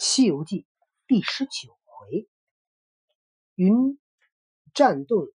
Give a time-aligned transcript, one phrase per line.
[0.02, 0.62] 《西游记》
[1.06, 2.26] 第十九回，
[3.54, 3.98] 云
[4.72, 5.26] 战洞，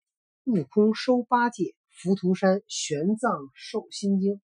[0.46, 4.42] 悟空收八戒，浮屠山玄奘受心经。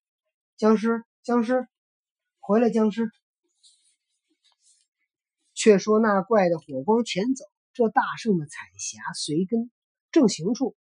[0.56, 1.66] 僵尸，僵尸，
[2.38, 2.70] 回来！
[2.70, 3.10] 僵尸。
[5.54, 9.72] 却说那怪的火光前走，这大圣的彩霞随跟。
[10.12, 10.76] 正行处，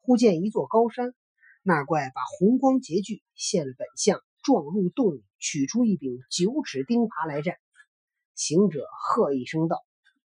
[0.00, 1.14] 忽见一座高山。
[1.62, 7.58] 那怪把红光截聚，现了本相，撞入洞里，取出一柄九齿钉耙来战。
[8.36, 9.82] 行者喝一声道：“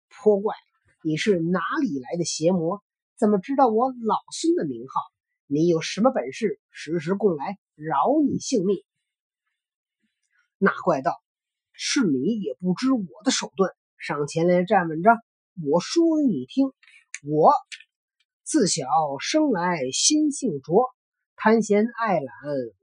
[0.09, 0.55] 泼怪，
[1.03, 2.81] 你是哪里来的邪魔？
[3.19, 4.99] 怎么知道我老孙的名号？
[5.45, 6.59] 你有什么本事？
[6.71, 7.95] 时时供来，饶
[8.27, 8.83] 你性命。”
[10.57, 11.21] 那怪道
[11.71, 15.11] ：“是你也不知我的手段，上前来站稳着，
[15.63, 16.73] 我说你听。
[17.23, 17.53] 我
[18.43, 18.87] 自小
[19.19, 20.89] 生来心性浊，
[21.35, 22.33] 贪闲爱懒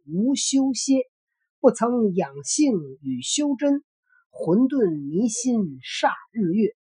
[0.06, 1.00] 无休歇，
[1.58, 3.82] 不曾养性与修真。”
[4.38, 6.76] 混沌迷心煞日月，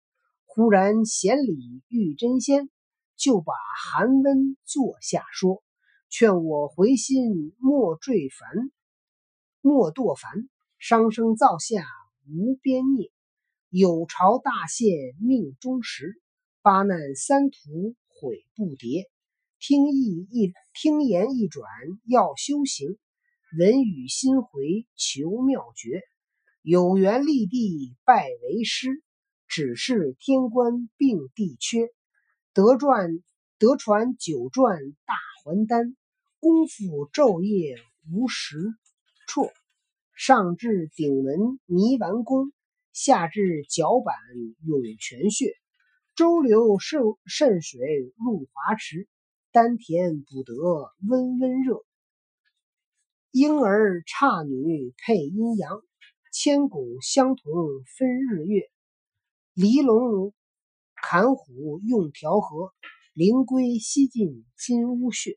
[0.47, 2.71] 忽然闲里遇真仙，
[3.17, 5.61] 就把寒温坐下说，
[6.09, 8.71] 劝我回心莫坠凡，
[9.63, 11.85] 莫堕凡，伤生造下
[12.29, 13.11] 无边孽，
[13.69, 14.89] 有朝大限
[15.21, 16.23] 命中时，
[16.63, 19.07] 八难三途悔不迭。
[19.59, 21.69] 听意一听言一转
[22.07, 22.97] 要修行，
[23.59, 26.01] 闻语心回求妙诀。
[26.63, 29.03] 有缘立地拜为师，
[29.49, 31.89] 只是天官并地缺。
[32.53, 33.23] 得传
[33.59, 35.97] 得传九转大还丹，
[36.39, 37.79] 功夫昼夜
[38.13, 38.59] 无时
[39.27, 39.51] 辍。
[40.15, 42.53] 上至顶门泥丸宫，
[42.93, 44.15] 下至脚板
[44.67, 45.55] 涌泉穴。
[46.15, 47.81] 周流渗渗水
[48.23, 49.09] 入华池，
[49.51, 50.53] 丹田补得
[51.09, 51.83] 温温热。
[53.31, 55.81] 婴儿刹女配阴阳。
[56.31, 57.53] 千古相同
[57.99, 58.71] 分日月，
[59.53, 60.33] 离龙
[60.95, 62.73] 砍虎用调和，
[63.15, 65.33] 灵龟西进金乌穴。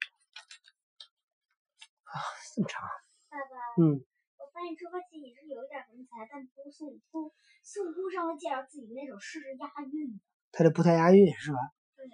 [2.04, 2.14] 啊，
[2.56, 2.84] 这么长。
[3.28, 4.06] 爸爸，嗯，
[4.38, 7.32] 我发现猪八戒也是有一点文采，但不如孙悟空。
[7.64, 10.20] 孙悟空上回介绍自己那首诗是押韵的。
[10.52, 11.58] 他这不太押韵是吧？
[11.98, 12.06] 对。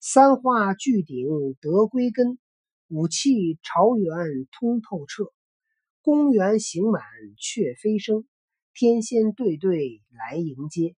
[0.00, 1.28] 三花聚顶
[1.60, 2.38] 得归根，
[2.88, 5.30] 五气朝元通透彻。
[6.04, 7.00] 公园行满
[7.38, 8.26] 雀飞升，
[8.74, 10.96] 天仙对对来迎接。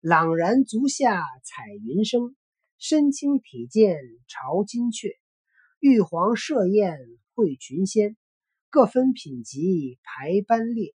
[0.00, 2.34] 朗然足下彩云生，
[2.76, 3.96] 身轻体健
[4.26, 5.12] 朝金阙。
[5.78, 6.98] 玉皇设宴
[7.36, 8.16] 会群仙，
[8.70, 10.94] 各分品级排班列。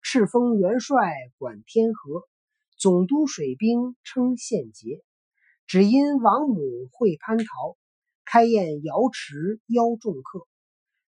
[0.00, 2.22] 赤峰元帅管天河，
[2.78, 5.02] 总督水兵称献节。
[5.66, 7.76] 只因王母会蟠桃，
[8.24, 10.48] 开宴瑶池邀众客。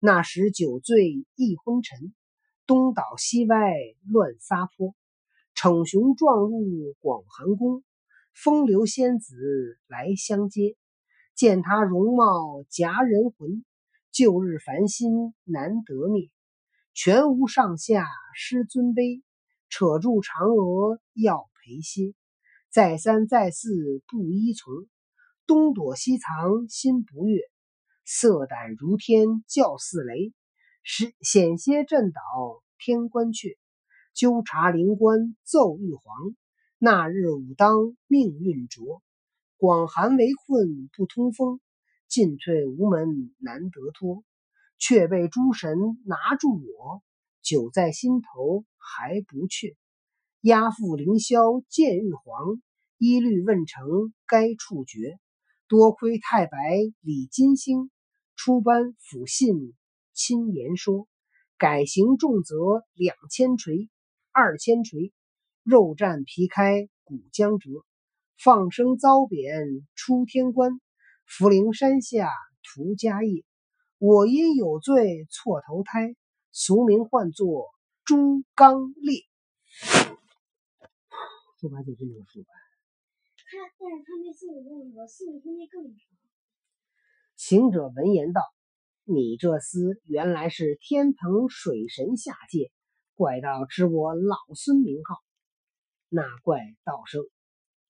[0.05, 2.13] 那时酒醉一昏沉，
[2.67, 3.73] 东倒西歪
[4.11, 4.93] 乱撒泼。
[5.55, 7.85] 逞雄撞入广寒宫，
[8.33, 9.33] 风流仙子
[9.87, 10.75] 来相接。
[11.35, 13.63] 见他容貌夹人魂，
[14.11, 16.29] 旧日烦心难得灭。
[16.93, 19.21] 全无上下失尊卑，
[19.69, 22.13] 扯住嫦娥要陪歇。
[22.69, 23.71] 再三再四
[24.07, 24.73] 不依从，
[25.47, 27.39] 东躲西藏心不悦。
[28.05, 30.33] 色胆如天叫似雷，
[30.83, 33.57] 时险些震倒天官阙。
[34.13, 36.35] 纠察灵官奏玉皇，
[36.77, 39.01] 那日武当命运浊。
[39.57, 41.59] 广寒为困不通风，
[42.07, 44.23] 进退无门难得脱。
[44.77, 47.01] 却被诸神拿住我，
[47.41, 49.77] 酒在心头还不却。
[50.41, 52.61] 押赴凌霄见玉皇，
[52.97, 55.17] 一律问成该处决。
[55.67, 56.57] 多亏太白
[57.01, 57.89] 李金星。
[58.35, 59.73] 出班抚信
[60.13, 61.07] 亲言说，
[61.57, 63.89] 改行重责两千锤，
[64.31, 65.13] 二千锤，
[65.63, 67.69] 肉绽皮开骨将折，
[68.37, 70.81] 放生遭贬出天关，
[71.25, 72.29] 福陵山下
[72.63, 73.45] 图家业。
[73.99, 76.15] 我因有罪错投胎，
[76.51, 77.67] 俗名唤作
[78.03, 79.21] 朱刚烈。
[81.59, 82.43] 猪八戒真能说。
[83.53, 85.95] 他但是他那孙悟空说，孙悟空那更长。
[87.35, 88.41] 行者闻言道
[89.05, 92.71] ：“你这厮原来是天蓬水神下界，
[93.13, 95.17] 怪道知我老孙名号。”
[96.09, 97.21] 那怪道声：“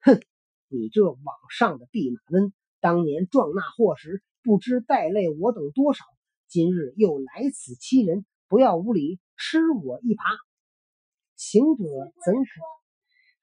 [0.03, 0.19] 哼，
[0.67, 2.51] 你这网上的弼马温，
[2.81, 6.03] 当年撞那货时，不知带累我等多少，
[6.49, 10.19] 今日又来此欺人，不要无礼，吃我一耙。”
[11.39, 11.83] 行者
[12.25, 12.41] 怎可？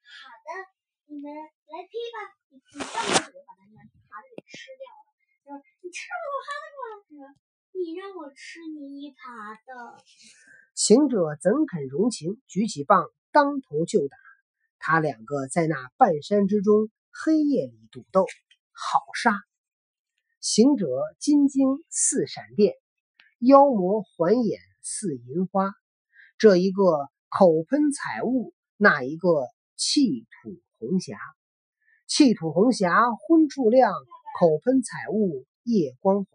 [0.04, 1.32] 好的，你们
[1.70, 2.18] 来劈吧！
[2.50, 5.62] 你上来就把他那耙子给吃掉了。
[5.82, 6.82] 你吃了我耙子干
[7.20, 7.34] 嘛？
[7.70, 9.14] 你让我吃你一耙
[9.64, 10.02] 的。
[10.74, 12.42] 行者怎肯容情？
[12.48, 14.16] 举起棒，当头就打。
[14.80, 18.26] 他两个在那半山之中黑夜里赌斗，
[18.72, 19.30] 好杀！
[20.40, 20.88] 行者
[21.20, 22.74] 金睛似闪电，
[23.38, 25.72] 妖魔环眼似银花。
[26.36, 29.46] 这一个口喷彩雾，那一个
[29.76, 31.16] 气吐红霞。
[32.10, 33.94] 气吐红霞昏处亮，
[34.36, 36.30] 口喷彩雾夜光华。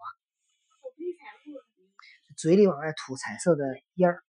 [2.38, 4.24] 嘴里往外吐彩色的烟儿。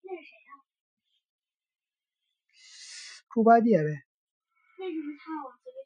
[3.30, 5.78] 猪八戒呗，为什么他往嘴里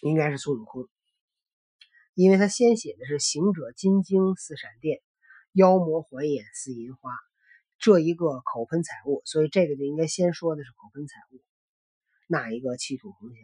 [0.00, 0.08] 吐？
[0.08, 0.88] 应该是孙悟空，
[2.14, 5.00] 因为他先写的是行者金睛似闪电，
[5.52, 7.12] 妖魔环眼似银花，
[7.78, 11.40] 这一个口喷彩雾，所以这个就应该先说的是口喷彩雾。
[12.26, 13.36] 那一个气吐红霞，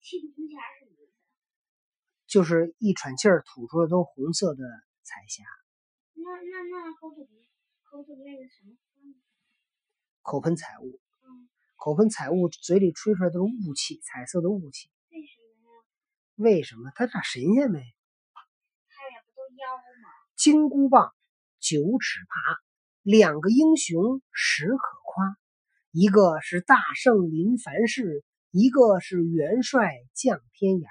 [0.00, 1.12] 气吐红霞是什么意思？
[2.26, 4.64] 就是一喘气儿吐出的都是红色的
[5.02, 5.44] 彩霞。
[6.14, 7.28] 那那那口吐
[7.82, 8.76] 口吐那个什么？
[10.22, 14.88] 口喷彩雾，嗯，口喷彩雾，嘴里吹出来都是雾气，彩色的雾气。
[15.10, 15.84] 为什么呀？
[16.36, 16.92] 为什么？
[16.94, 17.82] 他俩神仙呗。
[18.88, 20.08] 他俩不都妖吗？
[20.36, 21.12] 金箍棒，
[21.58, 22.58] 九尺耙，
[23.02, 25.36] 两个英雄实可夸。
[25.94, 30.86] 一个是大圣临凡世，一个是元帅降天涯。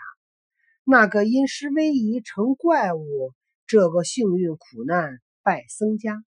[0.83, 3.33] 那个因施威仪成怪物，
[3.65, 6.23] 这个幸运苦难拜僧家。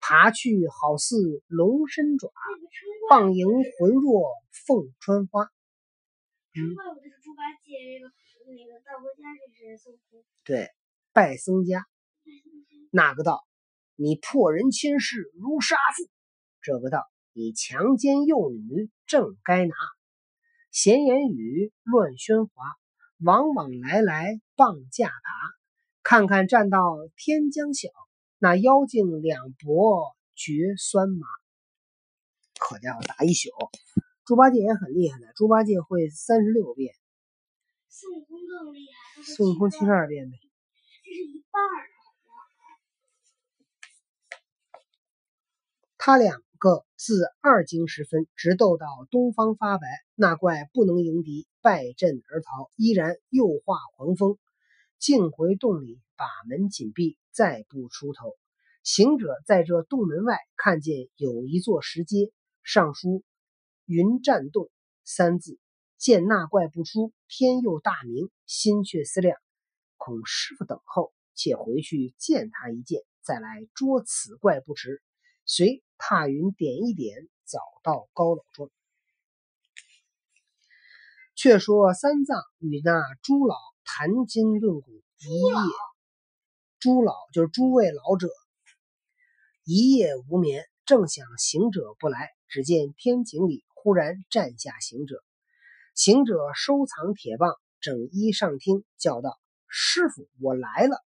[0.00, 1.14] 爬去好似
[1.46, 2.32] 龙身爪，
[3.08, 4.32] 棒迎魂若
[4.66, 5.44] 凤穿花。
[6.56, 9.22] 嗯怪物的是猪八戒，这个那个道国家
[9.54, 10.24] 这是孙悟空。
[10.42, 10.70] 对，
[11.12, 11.86] 拜僧家。
[12.90, 13.44] 那个道，
[13.94, 16.10] 你破人亲事如杀父；
[16.62, 19.74] 这个道，你强奸幼女正该拿。
[20.70, 22.52] 闲言语乱喧哗，
[23.18, 25.14] 往往来来棒架爬。
[26.02, 26.78] 看看站到
[27.16, 27.88] 天将晓，
[28.38, 31.26] 那妖精两脖绝酸麻。
[32.58, 33.50] 可家伙，打一宿。
[34.24, 36.94] 猪八戒也很厉害的，猪八戒会三十六变，
[37.88, 38.86] 孙悟空更厉
[39.16, 40.38] 害，孙悟空七七十二变呗。
[41.02, 41.88] 这是一半儿。
[45.98, 54.38] 他两个自二更时分，直斗到东方发白，那怪不能迎敌，败阵而逃，依然又化狂风，
[55.00, 58.36] 径回洞里，把门紧闭，再不出头。
[58.84, 62.30] 行者在这洞门外看见有一座石阶，
[62.62, 63.24] 上书
[63.84, 64.70] “云栈洞”
[65.02, 65.58] 三字。
[65.98, 69.36] 见那怪不出，天又大明，心却思量，
[69.96, 75.02] 恐师傅等候，且回去见他一见，再来捉此怪不迟。
[75.44, 78.70] 随踏云点一点，早到高老庄。
[81.34, 85.54] 却说三藏与那朱老谈经论古一夜，
[86.78, 88.28] 朱老就是诸位老者，
[89.64, 95.24] 一夜无眠，正想行者不来，只见天井里忽然站下行者。
[95.94, 101.04] 行者收藏铁棒，整衣上厅，叫道：“师傅，我来了。”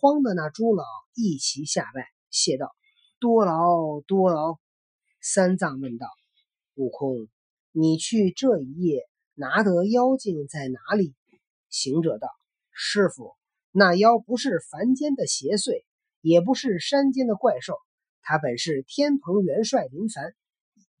[0.00, 0.84] 慌的那朱老
[1.14, 2.74] 一齐下拜，谢道
[3.22, 4.58] ：“多劳多劳。”
[5.22, 6.08] 三藏问道
[6.74, 7.28] ：“悟空，
[7.70, 11.14] 你去这一夜拿得妖精在哪里？”
[11.70, 12.26] 行者道
[12.74, 13.36] ：“师傅，
[13.70, 15.84] 那妖不是凡间的邪祟，
[16.20, 17.76] 也不是山间的怪兽，
[18.22, 20.34] 他本是天蓬元帅临凡，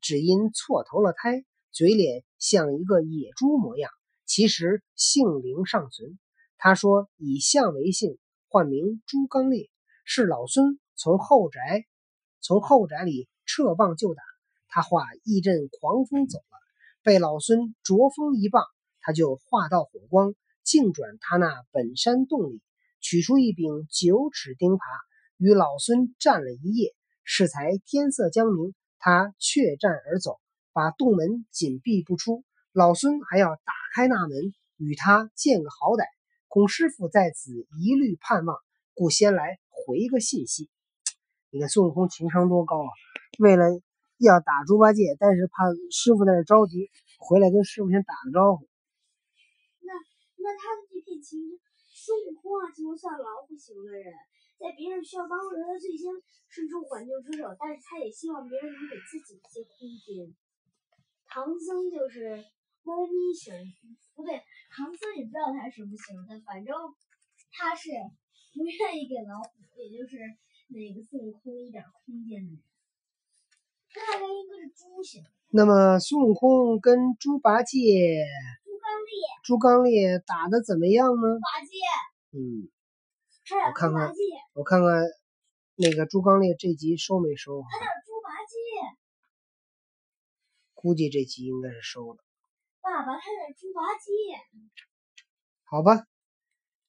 [0.00, 3.90] 只因错投了胎，嘴脸像一个野猪模样，
[4.24, 6.20] 其实性灵尚存。
[6.56, 9.68] 他说以相为姓，唤名朱刚烈，
[10.04, 11.84] 是老孙从后宅
[12.42, 14.22] 从后宅里撤棒就打，
[14.66, 16.58] 他化一阵狂风走了，
[17.04, 18.64] 被老孙着风一棒，
[19.00, 20.34] 他就化道火光，
[20.64, 22.60] 径转他那本山洞里，
[23.00, 24.78] 取出一柄九尺钉耙，
[25.36, 30.40] 与老孙战了一夜，适才天色将明，他却战而走，
[30.72, 32.42] 把洞门紧闭不出。
[32.72, 36.06] 老孙还要打开那门，与他见个好歹。
[36.48, 38.56] 孔师傅在此一律盼望，
[38.94, 40.68] 故先来回个信息。
[41.52, 42.88] 你看孙悟空情商多高啊！
[43.38, 43.68] 为了
[44.16, 46.88] 要打猪八戒，但是怕师傅在这着急，
[47.20, 48.64] 回来跟师傅先打个招呼。
[49.84, 49.92] 那
[50.40, 51.36] 那他的这片情，
[51.92, 54.08] 孙悟空啊，就算老虎型的人，
[54.56, 56.08] 在别人需要帮助他最先
[56.48, 60.32] 伸出挽救之手，但是他也希望别人能给自己一些空间。
[61.28, 62.40] 唐僧就是
[62.80, 63.52] 猫咪型，
[64.16, 64.40] 不对，
[64.72, 66.72] 唐僧也不知道他什么型的，反正
[67.52, 67.92] 他是
[68.56, 70.16] 不愿意给老虎，也就是
[70.72, 72.62] 那个孙悟空一点空间的人。
[73.94, 77.78] 他大概应该是猪型，那么孙悟空跟猪八戒、
[78.64, 79.12] 猪刚烈，
[79.44, 81.38] 猪刚烈打的怎么样呢？
[81.38, 81.76] 八戒，
[82.32, 82.70] 嗯，
[83.68, 84.10] 我看看
[84.54, 85.04] 我看看
[85.76, 87.60] 那个猪刚烈这集收没收？
[87.60, 87.66] 猪
[88.24, 88.56] 八戒，
[90.72, 92.24] 估计这集应该是收了。
[92.80, 94.10] 爸爸，他在猪八戒。
[95.64, 96.06] 好吧，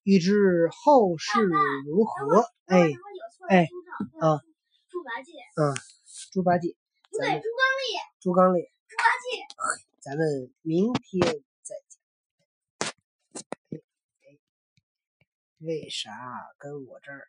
[0.03, 1.29] 预知后事
[1.85, 2.45] 如何？
[2.67, 2.79] 哎
[3.49, 3.67] 哎
[4.19, 4.39] 啊，
[4.89, 5.31] 猪八戒。
[5.55, 5.75] 嗯，
[6.31, 6.75] 猪八戒。
[7.09, 7.85] 不对，猪刚鬣。
[8.19, 8.63] 猪刚鬣。
[8.87, 9.45] 猪八戒。
[9.99, 11.21] 咱们明天
[11.61, 11.99] 再讲。
[13.69, 13.77] 哎
[14.23, 14.39] 哎，
[15.59, 16.11] 为啥
[16.57, 17.27] 跟我这儿？